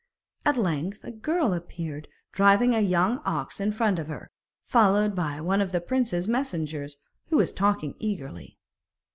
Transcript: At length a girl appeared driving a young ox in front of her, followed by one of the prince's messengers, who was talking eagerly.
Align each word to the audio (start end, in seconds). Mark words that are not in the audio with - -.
At 0.47 0.57
length 0.57 1.03
a 1.03 1.11
girl 1.11 1.53
appeared 1.53 2.07
driving 2.31 2.73
a 2.73 2.79
young 2.81 3.21
ox 3.23 3.59
in 3.59 3.71
front 3.71 3.99
of 3.99 4.07
her, 4.07 4.31
followed 4.65 5.13
by 5.13 5.39
one 5.39 5.61
of 5.61 5.71
the 5.71 5.79
prince's 5.79 6.27
messengers, 6.27 6.97
who 7.27 7.37
was 7.37 7.53
talking 7.53 7.93
eagerly. 7.99 8.57